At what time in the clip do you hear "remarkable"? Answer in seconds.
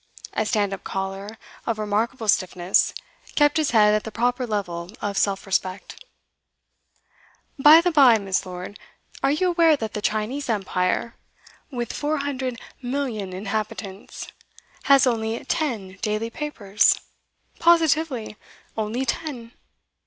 1.77-2.27